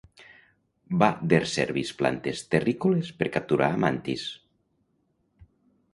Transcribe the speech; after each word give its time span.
Va 1.03 1.09
der 1.33 1.41
servis 1.51 1.91
plantes 2.01 2.41
terrícoles 2.55 3.13
per 3.21 3.31
capturar 3.39 3.71
a 3.75 3.79
Mantis. 3.85 4.29